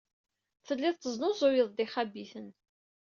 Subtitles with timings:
[0.65, 2.47] Telliḍ tesnuzuyeḍ-d ixabiten.